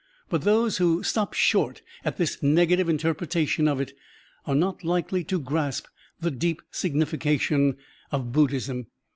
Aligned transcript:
But 0.29 0.41
those 0.41 0.77
who 0.77 1.03
stop 1.03 1.35
short 1.35 1.83
at 2.03 2.17
this 2.17 2.41
negative 2.41 2.89
interpretation 2.89 3.67
of 3.67 3.79
it 3.79 3.95
are 4.47 4.55
not 4.55 4.83
likely 4.83 5.23
to 5.25 5.37
grasp 5.39 5.85
the 6.19 6.31
deep 6.31 6.63
signification 6.71 7.77
of 8.11 8.31
Buddhism. 8.31 8.87